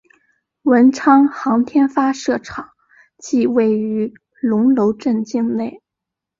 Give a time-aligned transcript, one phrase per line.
[0.63, 2.71] 文昌航天发射场
[3.19, 5.83] 即位于龙楼镇境内。